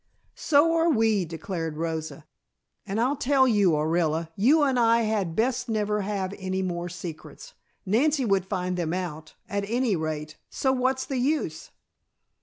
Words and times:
"So 0.41 0.73
are 0.73 0.89
we," 0.89 1.25
declared 1.25 1.77
Rosa. 1.77 2.25
"And 2.87 2.99
I'll 2.99 3.15
tell 3.17 3.47
you, 3.47 3.73
Orilla. 3.75 4.29
You 4.35 4.63
and 4.63 4.79
I 4.79 5.01
had 5.01 5.35
best 5.35 5.69
never 5.69 6.01
have 6.01 6.33
any 6.39 6.63
more 6.63 6.89
secrets. 6.89 7.53
Nancy 7.85 8.25
would 8.25 8.47
find 8.47 8.77
them 8.77 8.95
out, 8.95 9.35
at 9.47 9.63
any 9.67 9.95
rate, 9.95 10.37
so 10.49 10.71
what's 10.71 11.05
the 11.05 11.17
use?" 11.19 11.69